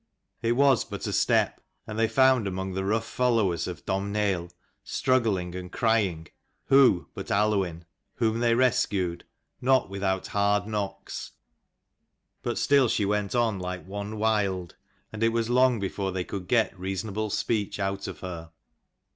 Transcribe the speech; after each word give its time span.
It 0.41 0.53
was 0.53 0.83
but 0.83 1.05
a 1.05 1.13
step, 1.13 1.61
and 1.85 1.99
they 1.99 2.07
found 2.07 2.47
among 2.47 2.73
the 2.73 2.83
rough 2.83 3.05
followers 3.05 3.67
of 3.67 3.85
Domhnaill, 3.85 4.49
struggling 4.83 5.53
and 5.53 5.71
crying, 5.71 6.27
who 6.69 7.07
but 7.13 7.27
Aluinn? 7.27 7.83
whom 8.15 8.39
they 8.39 8.55
rescued, 8.55 9.25
not 9.61 9.91
without 9.91 10.25
hard 10.29 10.65
knocks. 10.65 11.33
But 12.41 12.57
still 12.57 12.87
she 12.87 13.05
went 13.05 13.35
on 13.35 13.59
like 13.59 13.85
one 13.85 14.17
wild, 14.17 14.75
and 15.13 15.21
it 15.21 15.29
was 15.29 15.51
long 15.51 15.79
before 15.79 16.11
they 16.11 16.23
could 16.23 16.47
get 16.47 16.71
reasonable 16.79 17.29
216 17.29 17.39
speech 17.39 17.79
out 17.79 18.07
of 18.07 18.21
her. 18.21 18.49